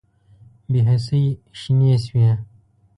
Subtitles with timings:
[0.71, 1.25] بې حسۍ
[1.59, 2.29] شنې شوې